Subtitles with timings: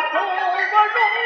[0.00, 1.17] 不中华。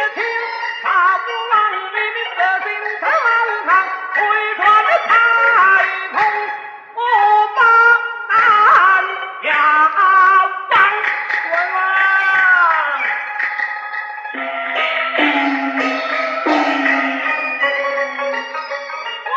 [0.00, 0.24] 事情，
[0.82, 1.94] 他不往里面
[2.34, 2.40] 深，
[4.14, 4.18] 推
[4.56, 4.64] 断
[5.08, 5.12] 太
[6.12, 6.16] 通，
[6.94, 6.98] 我
[7.54, 7.60] 把
[8.34, 8.34] 俺
[9.42, 9.46] 家
[10.70, 10.72] 当
[11.44, 11.52] 冤。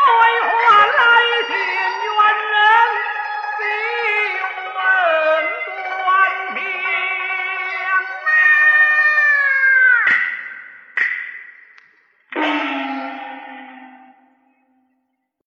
[0.40, 0.48] 何
[0.96, 0.98] 来
[1.46, 1.52] 听？